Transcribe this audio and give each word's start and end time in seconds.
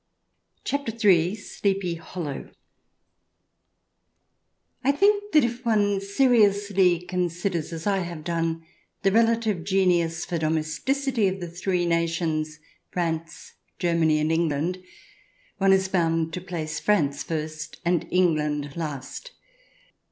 CHAPTER 0.63 0.91
III 1.07 1.35
SLEEPY 1.35 1.93
HOLLOW 1.93 2.49
I 4.83 4.91
THINK 4.91 5.31
that 5.33 5.43
if 5.43 5.63
one 5.63 6.01
seriously 6.01 7.01
considers, 7.01 7.71
as 7.71 7.85
I 7.85 7.99
have 7.99 8.23
done, 8.23 8.65
the 9.03 9.11
relative 9.11 9.63
genius 9.63 10.25
for 10.25 10.39
domesticity 10.39 11.27
of 11.27 11.39
the 11.39 11.47
three 11.51 11.85
nations— 11.85 12.57
France, 12.91 13.53
Germany, 13.77 14.17
and 14.19 14.31
England— 14.31 14.81
one 15.59 15.71
is 15.71 15.87
bound 15.87 16.33
to 16.33 16.41
place 16.41 16.79
France 16.79 17.21
first 17.21 17.79
and 17.85 18.07
England 18.09 18.75
last. 18.75 19.33